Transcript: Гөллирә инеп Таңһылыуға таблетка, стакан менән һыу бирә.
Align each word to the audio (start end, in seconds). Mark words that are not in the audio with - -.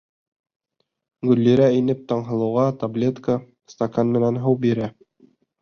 Гөллирә 1.31 1.67
инеп 1.81 2.01
Таңһылыуға 2.13 2.65
таблетка, 2.85 3.39
стакан 3.75 4.17
менән 4.19 4.45
һыу 4.47 4.59
бирә. 4.65 4.91